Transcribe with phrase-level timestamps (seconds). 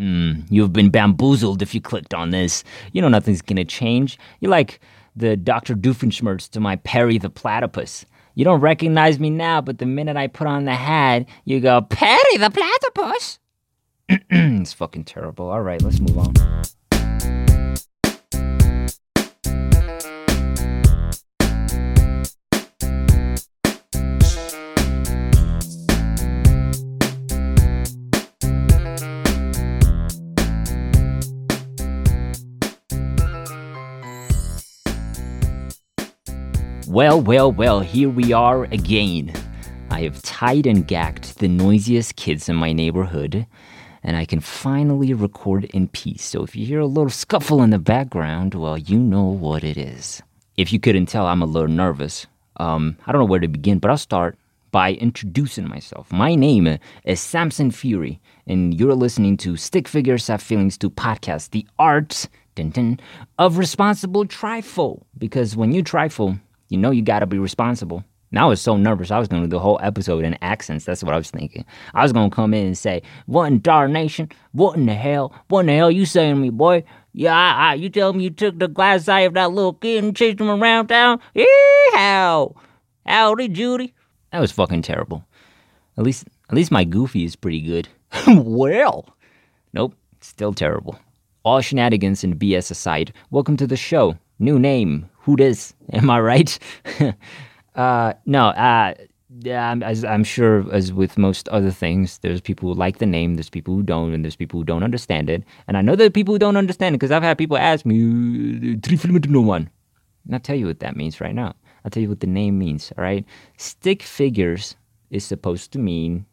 [0.00, 2.64] Hmm, you've been bamboozled if you clicked on this.
[2.92, 4.18] You know nothing's gonna change.
[4.40, 4.80] You're like
[5.14, 5.74] the Dr.
[5.74, 8.06] Doofenshmirtz to my Perry the Platypus.
[8.34, 11.82] You don't recognize me now, but the minute I put on the hat, you go,
[11.82, 13.40] Perry the Platypus!
[14.08, 15.50] it's fucking terrible.
[15.50, 16.32] All right, let's move on.
[36.90, 39.32] Well, well, well, here we are again.
[39.90, 43.46] I have tied and gagged the noisiest kids in my neighborhood,
[44.02, 46.24] and I can finally record in peace.
[46.24, 49.78] So if you hear a little scuffle in the background, well, you know what it
[49.78, 50.20] is.
[50.56, 52.26] If you couldn't tell, I'm a little nervous.
[52.56, 54.36] Um, I don't know where to begin, but I'll start
[54.72, 56.10] by introducing myself.
[56.10, 61.50] My name is Samson Fury, and you're listening to Stick Figures Have Feelings 2 podcast,
[61.50, 62.26] the art
[63.38, 65.06] of responsible trifle.
[65.16, 66.36] Because when you trifle,
[66.70, 68.04] you know you gotta be responsible.
[68.32, 69.10] Now I was so nervous.
[69.10, 70.84] I was gonna do the whole episode in accents.
[70.84, 71.64] That's what I was thinking.
[71.94, 74.30] I was gonna come in and say, "What in darnation?
[74.52, 75.34] What in the hell?
[75.48, 76.84] What in the hell you saying to me, boy?
[77.12, 80.04] Yeah, I, I, you tell me you took the glass eye of that little kid
[80.04, 81.20] and chased him around town?
[81.34, 82.54] Yeehaw!
[83.04, 83.94] Howdy, Judy."
[84.30, 85.24] That was fucking terrible.
[85.98, 87.88] At least, at least my goofy is pretty good.
[88.28, 89.08] well,
[89.72, 90.96] nope, still terrible.
[91.42, 94.16] All shenanigans and BS aside, welcome to the show.
[94.38, 95.74] New name, dis?
[95.92, 96.58] Am I right?
[97.74, 98.94] uh, no, uh,
[99.40, 103.06] yeah, I'm- as I'm sure, as with most other things, there's people who like the
[103.06, 105.44] name, there's people who don't, and there's people who don't understand it.
[105.68, 107.86] And I know there are people who don't understand it because I've had people ask
[107.86, 109.70] me, "Three filament no one."
[110.24, 111.54] And I'll tell you what that means right now.
[111.84, 113.24] I'll tell you what the name means, all right?
[113.56, 114.76] Stick figures
[115.10, 116.26] is supposed to mean,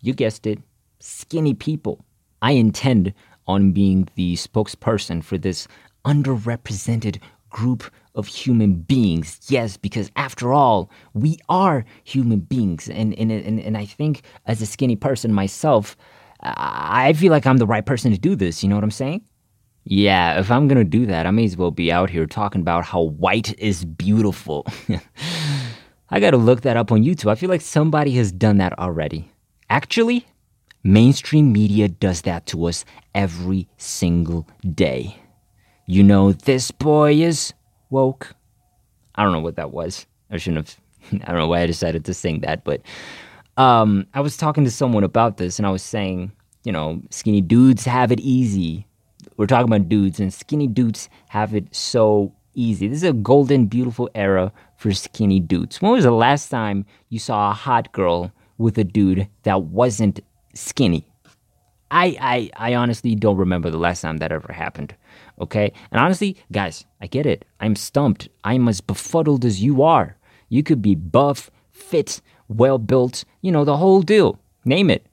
[0.00, 0.58] you guessed it,
[1.00, 2.04] skinny people.
[2.40, 3.12] I intend
[3.46, 5.68] on being the spokesperson for this
[6.06, 7.20] underrepresented
[7.52, 9.38] group of human beings.
[9.48, 12.88] Yes, because after all, we are human beings.
[12.88, 15.96] And, and, and, and I think as a skinny person myself,
[16.42, 18.62] I feel like I'm the right person to do this.
[18.62, 19.22] You know what I'm saying?
[19.84, 22.84] Yeah, if I'm gonna do that, I may as well be out here talking about
[22.84, 24.66] how white is beautiful.
[26.10, 27.30] I gotta look that up on YouTube.
[27.30, 29.32] I feel like somebody has done that already.
[29.70, 30.26] Actually,
[30.84, 32.84] mainstream media does that to us
[33.14, 35.21] every single day.
[35.86, 37.52] You know, this boy is
[37.90, 38.34] woke.
[39.14, 40.06] I don't know what that was.
[40.30, 41.20] I shouldn't have.
[41.24, 42.82] I don't know why I decided to sing that, but
[43.56, 46.32] um, I was talking to someone about this, and I was saying,
[46.64, 48.86] you know, skinny dudes have it easy.
[49.36, 52.88] We're talking about dudes, and skinny dudes have it so easy.
[52.88, 55.82] This is a golden, beautiful era for skinny dudes.
[55.82, 60.20] When was the last time you saw a hot girl with a dude that wasn't
[60.54, 61.06] skinny?
[61.92, 64.94] I, I I honestly don't remember the last time that ever happened.
[65.40, 65.72] Okay?
[65.90, 67.44] And honestly, guys, I get it.
[67.60, 68.28] I'm stumped.
[68.44, 70.16] I'm as befuddled as you are.
[70.48, 74.38] You could be buff, fit, well built, you know, the whole deal.
[74.64, 75.06] Name it.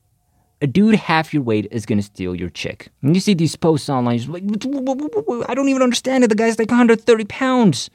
[0.62, 2.90] A dude half your weight is gonna steal your chick.
[3.02, 6.28] And you see these posts online, like, I don't even understand it.
[6.28, 7.90] The guy's like 130 pounds.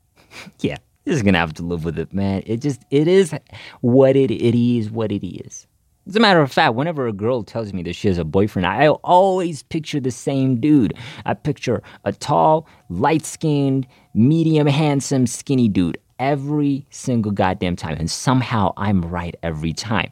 [0.60, 2.42] yeah, this is gonna have to live with it, man.
[2.46, 3.34] It just it is
[3.80, 5.66] what it it is what it is.
[6.06, 8.66] As a matter of fact, whenever a girl tells me that she has a boyfriend,
[8.66, 10.94] I always picture the same dude.
[11.24, 17.96] I picture a tall, light skinned, medium handsome, skinny dude every single goddamn time.
[17.98, 20.10] And somehow I'm right every time.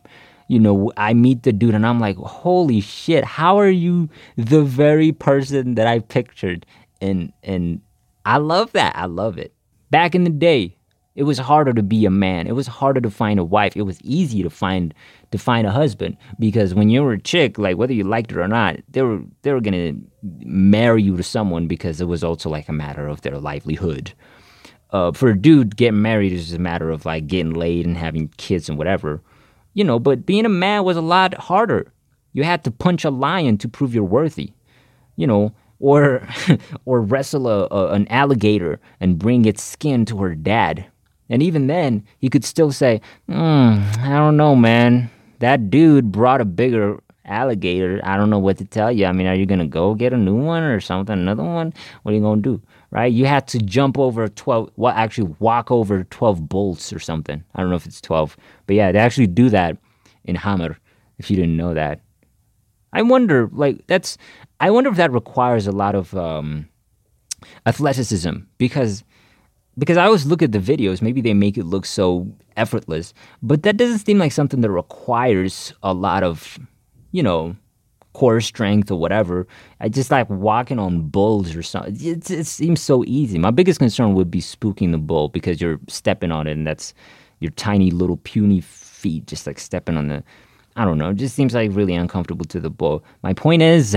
[0.48, 4.62] You know, I meet the dude and I'm like, holy shit, how are you the
[4.62, 6.66] very person that I pictured?
[7.00, 7.80] And and
[8.26, 8.96] I love that.
[8.96, 9.52] I love it.
[9.90, 10.76] Back in the day,
[11.16, 12.47] it was harder to be a man.
[12.47, 13.76] It was harder to find a wife.
[13.76, 14.94] It was easy to find
[15.32, 18.38] to find a husband because when you were a chick, like whether you liked it
[18.38, 22.49] or not, they were they were gonna marry you to someone because it was also
[22.49, 24.12] like a matter of their livelihood.
[24.91, 28.28] Uh, for a dude, getting married is a matter of like getting laid and having
[28.37, 29.20] kids and whatever,
[29.75, 29.99] you know.
[29.99, 31.93] But being a man was a lot harder.
[32.32, 34.53] You had to punch a lion to prove you're worthy,
[35.17, 36.26] you know, or
[36.84, 40.87] or wrestle a, a, an alligator and bring its skin to her dad.
[41.31, 45.11] And even then, he could still say, mm, I don't know, man.
[45.38, 48.00] That dude brought a bigger alligator.
[48.03, 49.06] I don't know what to tell you.
[49.06, 51.73] I mean, are you going to go get a new one or something, another one?
[52.03, 52.62] What are you going to do?
[52.91, 53.12] Right?
[53.12, 57.43] You had to jump over 12, well, actually walk over 12 bolts or something.
[57.55, 58.37] I don't know if it's 12.
[58.67, 59.79] But yeah, they actually do that
[60.25, 60.79] in Hamar,
[61.19, 62.00] if you didn't know that.
[62.93, 64.19] I wonder, like, that's,
[64.59, 66.69] I wonder if that requires a lot of um,
[67.65, 69.05] athleticism because
[69.78, 72.26] because I always look at the videos, maybe they make it look so
[72.56, 76.58] effortless, but that doesn't seem like something that requires a lot of,
[77.12, 77.56] you know,
[78.12, 79.46] core strength or whatever.
[79.81, 81.96] I just like walking on bulls or something.
[82.00, 83.38] It, it seems so easy.
[83.38, 86.93] My biggest concern would be spooking the bull because you're stepping on it and that's
[87.38, 90.22] your tiny little puny feet just like stepping on the.
[90.76, 91.11] I don't know.
[91.11, 93.05] It just seems like really uncomfortable to the bull.
[93.22, 93.96] My point is,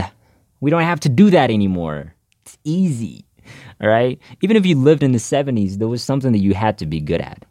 [0.60, 2.16] we don't have to do that anymore.
[2.42, 3.26] It's easy.
[3.82, 4.20] All right.
[4.42, 7.00] Even if you lived in the 70s, there was something that you had to be
[7.00, 7.46] good at.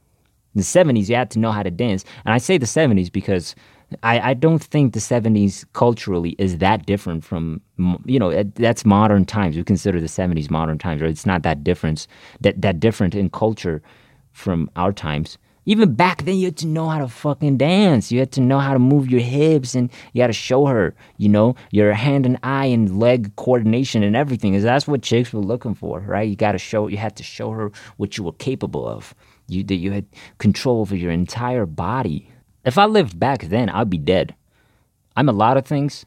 [0.54, 2.04] In the 70s, you had to know how to dance.
[2.24, 3.54] And I say the 70s because
[4.02, 7.60] I, I don't think the 70s culturally is that different from,
[8.04, 9.56] you know, that's modern times.
[9.56, 11.10] We consider the 70s modern times, right?
[11.10, 12.06] It's not that difference,
[12.40, 13.82] that, that different in culture
[14.32, 15.38] from our times.
[15.64, 18.10] Even back then, you had to know how to fucking dance.
[18.10, 20.94] You had to know how to move your hips and you had to show her,
[21.18, 24.54] you know, your hand and eye and leg coordination and everything.
[24.54, 26.28] Is that's what chicks were looking for, right?
[26.28, 29.14] You got to show, you had to show her what you were capable of.
[29.48, 30.06] You, that you had
[30.38, 32.28] control over your entire body.
[32.64, 34.34] If I lived back then, I'd be dead.
[35.16, 36.06] I'm a lot of things,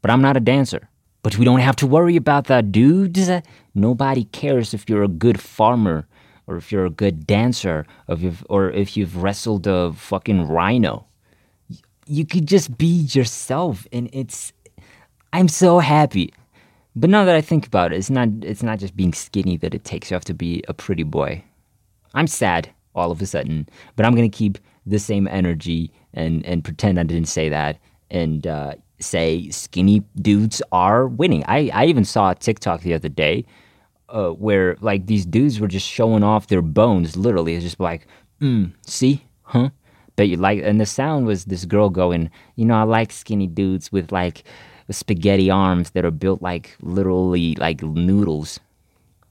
[0.00, 0.88] but I'm not a dancer.
[1.22, 3.30] But we don't have to worry about that, dudes.
[3.74, 6.06] Nobody cares if you're a good farmer
[6.46, 10.48] or if you're a good dancer or if you've, or if you've wrestled a fucking
[10.48, 11.06] rhino.
[12.06, 14.52] You could just be yourself, and it's.
[15.32, 16.32] I'm so happy.
[16.94, 19.74] But now that I think about it, it's not it's not just being skinny that
[19.74, 20.10] it takes.
[20.10, 21.42] You have to be a pretty boy.
[22.12, 26.62] I'm sad all of a sudden, but I'm gonna keep the same energy and and
[26.62, 27.78] pretend I didn't say that
[28.10, 31.42] and uh, say skinny dudes are winning.
[31.48, 33.44] I I even saw a TikTok the other day
[34.14, 37.16] uh, where like these dudes were just showing off their bones.
[37.16, 38.06] Literally, it's just like,
[38.40, 39.70] mm, see, huh?
[40.16, 43.48] But you like, and the sound was this girl going, you know, I like skinny
[43.48, 44.44] dudes with like
[44.88, 48.60] spaghetti arms that are built like literally like noodles.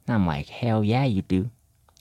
[0.05, 1.49] And I'm like, hell yeah, you do.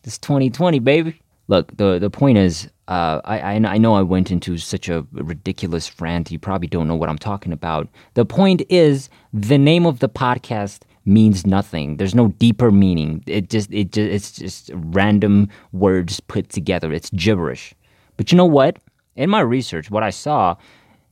[0.03, 1.21] It's 2020, baby.
[1.47, 5.07] Look, the the point is, uh, I, I I know I went into such a
[5.13, 6.33] ridiculous rant.
[6.33, 7.89] You probably don't know what I'm talking about.
[8.15, 11.97] The point is, the name of the podcast means nothing.
[11.97, 13.23] There's no deeper meaning.
[13.27, 16.93] It just it just it's just random words put together.
[16.93, 17.75] It's gibberish.
[18.17, 18.79] But you know what?
[19.17, 20.57] In my research, what I saw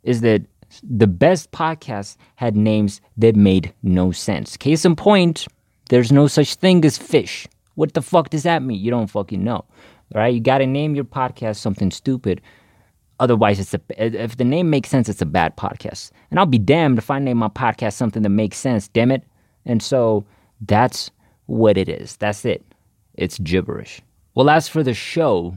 [0.02, 0.42] is that
[0.82, 4.56] the best podcasts had names that made no sense.
[4.56, 5.46] Case in point,
[5.88, 7.46] there's no such thing as fish.
[7.74, 8.78] What the fuck does that mean?
[8.80, 9.64] You don't fucking know.
[10.14, 10.34] Right?
[10.34, 12.40] You got to name your podcast something stupid.
[13.20, 16.10] Otherwise, it's a if the name makes sense, it's a bad podcast.
[16.30, 18.88] And I'll be damned if I name my podcast something that makes sense.
[18.88, 19.24] Damn it!
[19.64, 20.24] And so
[20.60, 21.10] that's
[21.46, 22.16] what it is.
[22.16, 22.64] That's it.
[23.14, 24.00] It's gibberish.
[24.34, 25.56] Well, as for the show,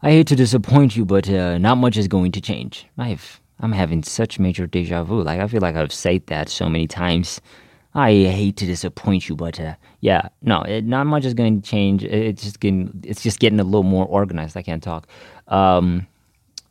[0.00, 2.86] I hate to disappoint you, but uh, not much is going to change.
[2.98, 5.22] I've I'm having such major deja vu.
[5.22, 7.40] Like I feel like I've said that so many times.
[7.94, 11.70] I hate to disappoint you, but uh, yeah, no, it, not much is going to
[11.70, 12.02] change.
[12.02, 14.56] It's just getting it's just getting a little more organized.
[14.56, 15.06] I can't talk.
[15.48, 16.06] Um,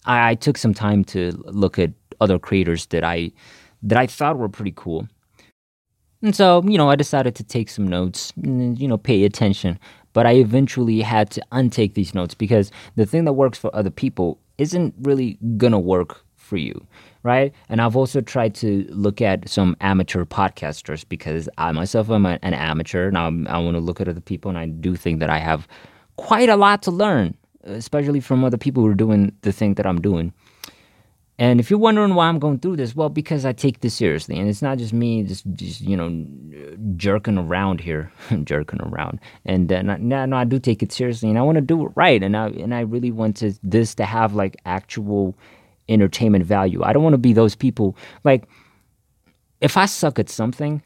[0.06, 3.32] I, I took some time to look at other creators that I
[3.84, 5.08] that I thought were pretty cool
[6.22, 9.80] and so, you know, I decided to take some notes and, you know, pay attention.
[10.14, 13.90] But I eventually had to untake these notes because the thing that works for other
[13.90, 16.86] people isn't really gonna work for you,
[17.24, 17.54] right?
[17.70, 22.40] And I've also tried to look at some amateur podcasters because I myself am an
[22.42, 25.30] amateur and I'm, I want to look at other people and I do think that
[25.30, 25.66] I have
[26.18, 29.88] quite a lot to learn, especially from other people who are doing the thing that
[29.88, 30.34] I'm doing.
[31.42, 34.38] And if you're wondering why I'm going through this, well, because I take this seriously,
[34.38, 36.24] and it's not just me just, just you know,
[36.98, 38.12] jerking around here,
[38.44, 39.20] jerking around.
[39.44, 41.94] And uh, no, no, I do take it seriously, and I want to do it
[41.96, 45.36] right, and I and I really want to this to have like actual
[45.90, 46.84] entertainment value.
[46.84, 48.48] I don't want to be those people like
[49.62, 50.84] if I suck at something,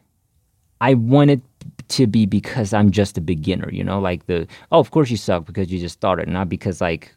[0.80, 1.42] I want it
[1.90, 5.18] to be because I'm just a beginner, you know, like the oh, of course you
[5.18, 7.14] suck because you just started, not because like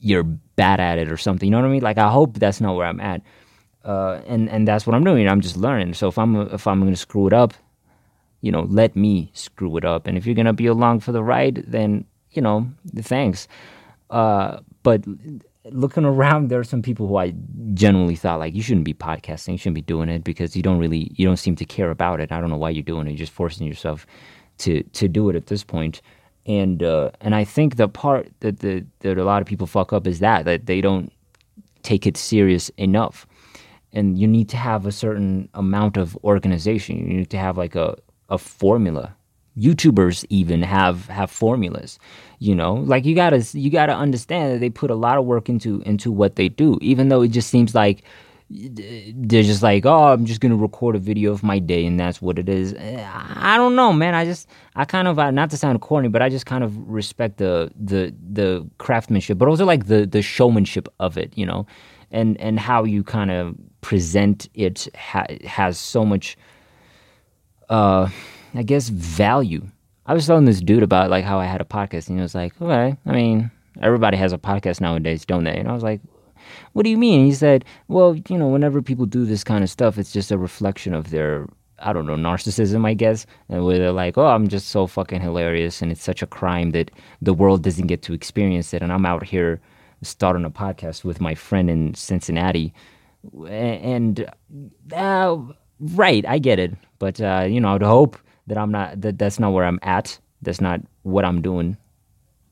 [0.00, 1.46] you're bad at it or something.
[1.46, 1.82] You know what I mean?
[1.82, 3.22] Like I hope that's not where I'm at.
[3.84, 5.28] Uh, and and that's what I'm doing.
[5.28, 5.94] I'm just learning.
[5.94, 7.54] So if I'm if I'm gonna screw it up,
[8.40, 10.06] you know, let me screw it up.
[10.06, 13.48] And if you're gonna be along for the ride, then you know, thanks.
[14.10, 15.04] Uh, but
[15.64, 17.34] looking around, there are some people who I
[17.74, 20.78] generally thought like you shouldn't be podcasting, you shouldn't be doing it because you don't
[20.78, 22.32] really you don't seem to care about it.
[22.32, 23.10] I don't know why you're doing it.
[23.10, 24.06] You're just forcing yourself
[24.58, 26.02] to to do it at this point
[26.46, 29.92] and uh, and I think the part that the that a lot of people fuck
[29.92, 31.12] up is that that they don't
[31.82, 33.26] take it serious enough,
[33.92, 36.96] and you need to have a certain amount of organization.
[36.96, 37.96] You need to have like a
[38.28, 39.14] a formula.
[39.58, 41.98] YouTubers even have have formulas,
[42.38, 42.74] you know.
[42.74, 46.10] Like you gotta you gotta understand that they put a lot of work into into
[46.10, 48.02] what they do, even though it just seems like
[48.50, 52.20] they're just like, oh, I'm just gonna record a video of my day, and that's
[52.20, 52.74] what it is.
[52.74, 54.14] I don't know, man.
[54.14, 57.38] I just, I kind of, not to sound corny, but I just kind of respect
[57.38, 61.66] the the the craftsmanship, but also like the the showmanship of it, you know,
[62.10, 66.36] and and how you kind of present it ha- has so much,
[67.68, 68.08] uh,
[68.54, 69.64] I guess, value.
[70.06, 72.34] I was telling this dude about like how I had a podcast, and he was
[72.34, 76.00] like, "Okay, I mean, everybody has a podcast nowadays, don't they?" And I was like,
[76.72, 79.70] "What do you mean?" He said, "Well, you know, whenever people do this kind of
[79.70, 81.46] stuff, it's just a reflection of their."
[81.82, 85.22] I don't know, narcissism, I guess, and where they're like, oh, I'm just so fucking
[85.22, 86.90] hilarious, and it's such a crime that
[87.22, 89.62] the world doesn't get to experience it, and I'm out here
[90.02, 92.74] starting a podcast with my friend in Cincinnati,
[93.48, 94.30] and
[94.92, 95.38] uh,
[95.80, 99.38] right, I get it, but uh, you know, I'd hope that I'm not that that's
[99.38, 100.18] not where I'm at.
[100.42, 101.76] That's not what I'm doing.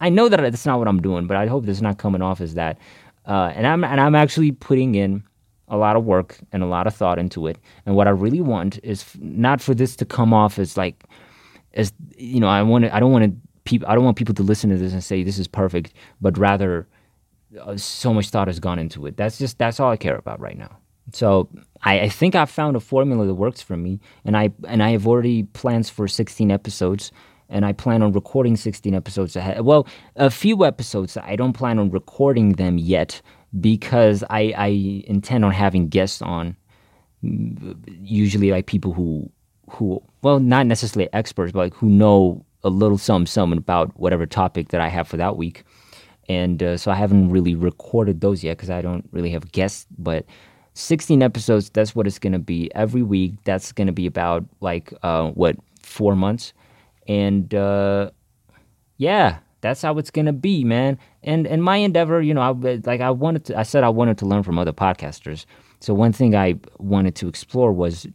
[0.00, 2.22] I know that that's not what I'm doing, but I hope this is not coming
[2.22, 2.78] off as that.
[3.28, 5.22] Uh, and I'm and I'm actually putting in
[5.68, 7.58] a lot of work and a lot of thought into it.
[7.84, 11.04] And what I really want is f- not for this to come off as like,
[11.74, 13.86] as you know, I want I don't want to people.
[13.86, 16.88] I don't want people to listen to this and say this is perfect, but rather,
[17.60, 19.16] uh, so much thought has gone into it.
[19.18, 20.78] That's just that's all I care about right now.
[21.12, 21.48] So
[21.82, 24.90] I, I think I've found a formula that works for me, and I and I
[24.90, 27.12] have already plans for 16 episodes,
[27.48, 29.62] and I plan on recording 16 episodes ahead.
[29.62, 29.86] Well,
[30.16, 31.16] a few episodes.
[31.16, 33.20] I don't plan on recording them yet
[33.60, 36.56] because I I intend on having guests on,
[37.22, 39.30] usually like people who
[39.70, 44.26] who well not necessarily experts, but like who know a little some some about whatever
[44.26, 45.64] topic that I have for that week.
[46.28, 49.86] And uh, so I haven't really recorded those yet because I don't really have guests,
[49.98, 50.26] but
[50.74, 54.44] 16 episodes that's what it's going to be every week that's going to be about
[54.60, 56.52] like uh, what four months
[57.08, 58.10] and uh,
[58.98, 60.98] yeah that's how it's to be man.
[61.22, 62.50] And and my endeavor you know I,
[62.84, 65.46] like i wanted to i said i wanted to learn from other podcasters.
[65.80, 68.06] So one thing i wanted to explore was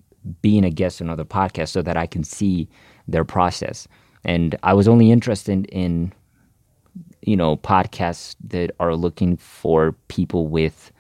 [0.42, 2.70] being a guest on other podcasts so that i can see
[3.08, 3.88] their process.
[4.24, 6.14] And i was only interested in
[7.22, 10.92] you know podcasts that are looking for people with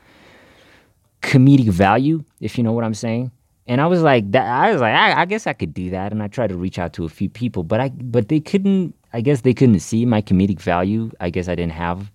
[1.21, 3.31] comedic value, if you know what I'm saying.
[3.67, 6.11] And I was like, that, I was like, I, I, guess I could do that.
[6.11, 8.95] And I tried to reach out to a few people, but I, but they couldn't.
[9.13, 11.11] I guess they couldn't see my comedic value.
[11.19, 12.11] I guess I didn't have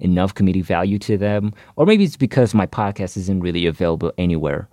[0.00, 4.68] enough comedic value to them, or maybe it's because my podcast isn't really available anywhere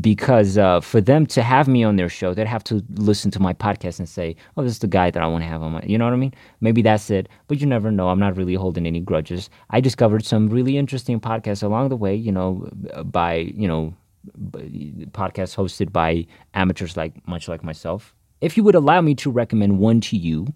[0.00, 3.40] because uh, for them to have me on their show, they'd have to listen to
[3.40, 5.72] my podcast and say, "Oh, this is the guy that I want to have on
[5.72, 6.34] my." You know what I mean?
[6.60, 8.08] Maybe that's it, but you never know.
[8.08, 9.50] I'm not really holding any grudges.
[9.70, 12.14] I discovered some really interesting podcasts along the way.
[12.14, 12.68] You know,
[13.04, 13.94] by you know,
[14.38, 18.14] podcasts hosted by amateurs like much like myself.
[18.40, 20.48] If you would allow me to recommend one to you,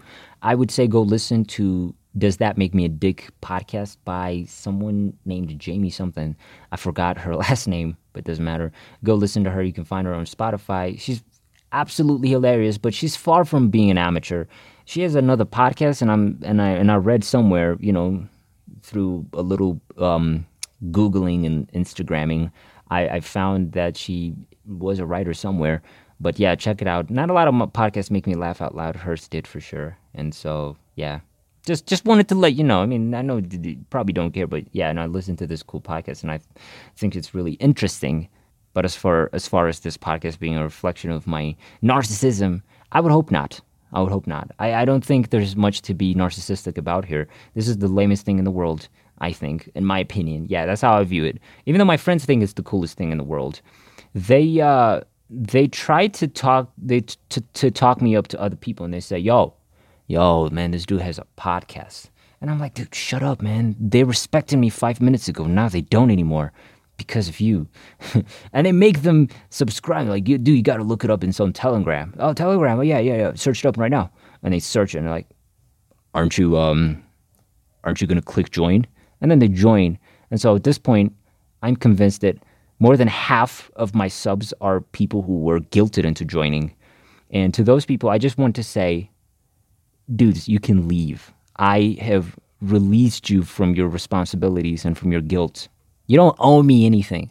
[0.42, 5.12] I would say go listen to does That Make Me a Dick podcast by someone
[5.24, 6.34] named Jamie something.
[6.72, 8.72] I forgot her last name, but doesn't matter.
[9.04, 9.62] Go listen to her.
[9.62, 10.98] You can find her on Spotify.
[10.98, 11.22] She's
[11.72, 14.46] absolutely hilarious, but she's far from being an amateur.
[14.86, 18.26] She has another podcast, and I'm and I and I read somewhere, you know,
[18.82, 20.46] through a little um,
[20.90, 22.50] googling and Instagramming,
[22.90, 24.34] I, I found that she
[24.66, 25.82] was a writer somewhere.
[26.18, 27.10] But yeah, check it out.
[27.10, 28.96] Not a lot of podcasts make me laugh out loud.
[28.96, 31.20] Hers did for sure, and so yeah,
[31.66, 32.80] just just wanted to let you know.
[32.80, 35.62] I mean, I know you probably don't care, but yeah, and I listened to this
[35.62, 36.40] cool podcast, and I
[36.96, 38.28] think it's really interesting.
[38.72, 42.62] But as far as far as this podcast being a reflection of my narcissism,
[42.92, 43.60] I would hope not.
[43.92, 44.50] I would hope not.
[44.58, 47.28] I, I don't think there's much to be narcissistic about here.
[47.54, 50.46] This is the lamest thing in the world, I think, in my opinion.
[50.48, 51.38] Yeah, that's how I view it.
[51.64, 53.60] Even though my friends think it's the coolest thing in the world,
[54.14, 58.56] they uh, they try to talk they t- to to talk me up to other
[58.56, 59.54] people, and they say, "Yo,
[60.06, 62.10] yo, man, this dude has a podcast.
[62.40, 63.76] And I'm like, dude, shut up, man.
[63.80, 65.44] They respected me five minutes ago.
[65.44, 66.52] Now they don't anymore
[66.96, 67.66] because of you.
[68.52, 70.08] and they make them subscribe.
[70.08, 72.14] Like, you, dude, you got to look it up in some Telegram.
[72.18, 72.78] Oh, Telegram.
[72.78, 73.32] Oh, yeah, yeah, yeah.
[73.34, 74.10] Search it up right now.
[74.42, 75.28] And they search it and they're like,
[76.14, 77.02] aren't you, um,
[77.84, 78.86] aren't you to click join?
[79.20, 79.98] And then they join.
[80.30, 81.14] And so at this point,
[81.62, 82.38] I'm convinced that
[82.78, 86.74] more than half of my subs are people who were guilted into joining.
[87.30, 89.10] And to those people, I just want to say,
[90.14, 91.32] dudes, you can leave.
[91.56, 95.68] I have released you from your responsibilities and from your guilt.
[96.06, 97.30] You don't owe me anything.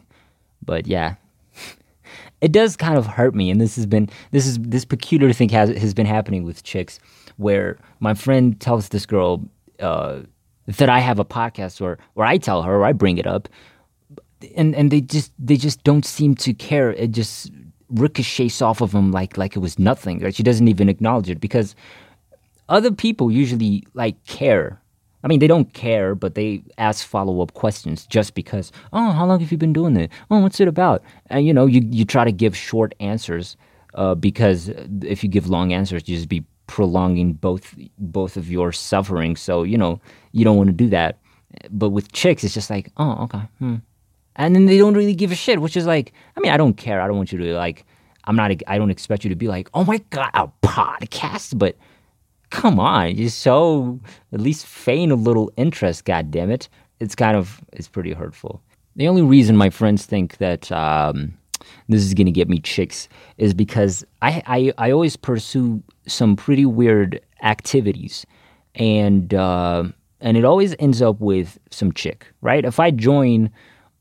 [0.64, 1.14] But yeah,
[2.40, 3.50] it does kind of hurt me.
[3.50, 6.98] And this has been this is this peculiar thing has has been happening with chicks,
[7.36, 9.44] where my friend tells this girl
[9.80, 10.20] uh,
[10.66, 13.48] that I have a podcast, or or I tell her, or I bring it up,
[14.56, 16.92] and and they just they just don't seem to care.
[16.92, 17.50] It just
[17.88, 20.20] ricochets off of them like like it was nothing.
[20.20, 21.74] Like she doesn't even acknowledge it because
[22.68, 24.80] other people usually like care.
[25.24, 28.70] I mean, they don't care, but they ask follow up questions just because.
[28.92, 30.10] Oh, how long have you been doing it?
[30.30, 31.02] Oh, what's it about?
[31.30, 33.56] And you know, you you try to give short answers
[33.94, 34.68] uh, because
[35.02, 39.36] if you give long answers, you just be prolonging both both of your suffering.
[39.36, 40.00] So you know,
[40.32, 41.18] you don't want to do that.
[41.70, 43.76] But with chicks, it's just like, oh, okay, hmm.
[44.36, 46.76] and then they don't really give a shit, which is like, I mean, I don't
[46.76, 47.00] care.
[47.00, 47.86] I don't want you to like,
[48.26, 51.76] I'm not, I don't expect you to be like, oh my God, a podcast, but
[52.50, 54.00] come on, just so
[54.32, 56.68] at least feign a little interest, God damn it.
[56.98, 58.62] It's kind of, it's pretty hurtful.
[58.96, 61.38] The only reason my friends think that, um,
[61.88, 63.08] this is gonna get me chicks
[63.38, 68.26] is because I, I, I always pursue some pretty weird activities
[68.74, 69.84] and uh,
[70.20, 72.64] and it always ends up with some chick, right?
[72.64, 73.50] If I join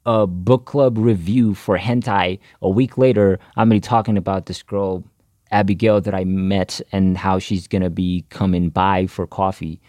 [0.06, 4.62] a book club review for hentai, a week later, I'm gonna be talking about this
[4.64, 5.04] girl,
[5.52, 9.82] Abigail, that I met and how she's gonna be coming by for coffee.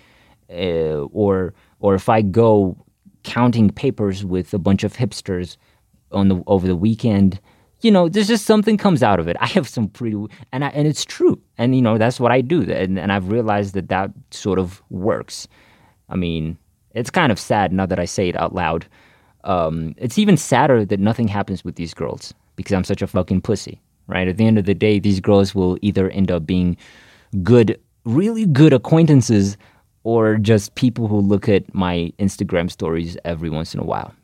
[0.50, 2.76] Uh, or or if I go
[3.24, 5.56] counting papers with a bunch of hipsters
[6.12, 7.40] on the over the weekend,
[7.80, 9.36] you know, there's just something comes out of it.
[9.40, 10.16] I have some pretty,
[10.52, 13.30] and I, and it's true, and you know that's what I do, and, and I've
[13.30, 15.48] realized that that sort of works.
[16.08, 16.56] I mean,
[16.94, 18.86] it's kind of sad now that I say it out loud.
[19.44, 23.42] Um, it's even sadder that nothing happens with these girls because I'm such a fucking
[23.42, 24.26] pussy, right?
[24.26, 26.76] At the end of the day, these girls will either end up being
[27.42, 29.56] good, really good acquaintances,
[30.04, 34.14] or just people who look at my Instagram stories every once in a while.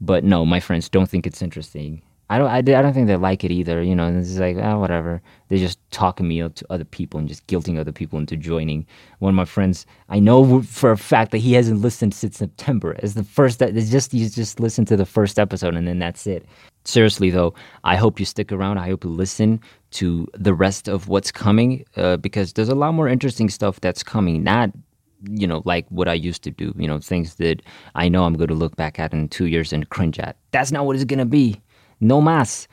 [0.00, 3.16] But no, my friends don't think it's interesting I don't, I, I don't think they
[3.16, 3.82] like it either.
[3.82, 5.22] You know, it's like, oh, whatever.
[5.48, 8.86] They're just talking me up to other people and just guilting other people into joining.
[9.20, 12.96] One of my friends, I know for a fact that he hasn't listened since September.
[13.02, 16.26] As the first, it's just you just listen to the first episode and then that's
[16.26, 16.44] it.
[16.84, 17.54] Seriously though,
[17.84, 18.78] I hope you stick around.
[18.78, 19.60] I hope you listen
[19.92, 24.02] to the rest of what's coming uh, because there's a lot more interesting stuff that's
[24.02, 24.42] coming.
[24.42, 24.70] Not
[25.28, 27.60] you know, like what I used to do, you know, things that
[27.96, 30.36] I know I'm going to look back at in two years and cringe at.
[30.52, 31.60] That's not what it's going to be
[32.00, 32.68] no mas.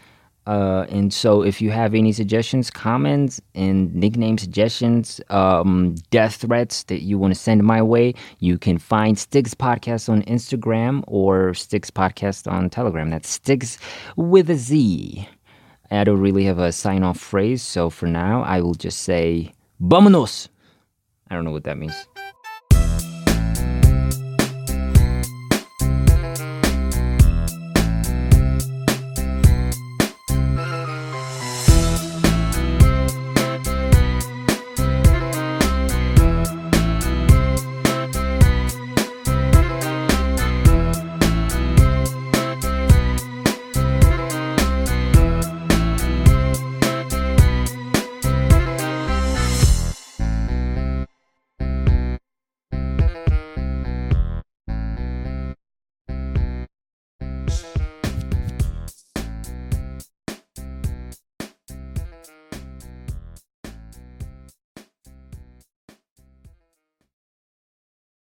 [0.48, 6.84] Uh, and so, if you have any suggestions, comments, and nickname suggestions, um, death threats
[6.84, 11.56] that you want to send my way, you can find Sticks Podcast on Instagram or
[11.56, 13.10] Sticks Podcast on Telegram.
[13.10, 13.80] That's Sticks
[14.18, 15.28] with a Z.
[15.90, 19.52] I don't really have a sign off phrase, so for now, I will just say,
[19.82, 20.48] Vamonos!
[21.30, 21.96] I don't know what that means.